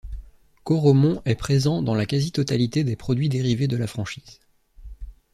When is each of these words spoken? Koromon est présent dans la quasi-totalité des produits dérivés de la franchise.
Koromon 0.63 1.21
est 1.25 1.35
présent 1.35 1.83
dans 1.83 1.93
la 1.93 2.07
quasi-totalité 2.07 2.83
des 2.83 2.95
produits 2.95 3.29
dérivés 3.29 3.67
de 3.67 3.77
la 3.77 3.85
franchise. 3.85 4.39